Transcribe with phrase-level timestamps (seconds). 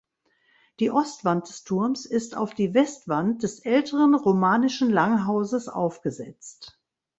[0.79, 6.81] Die Ostwand des Turms ist auf die Westwand des älteren romanischen Langhauses aufgesetzt.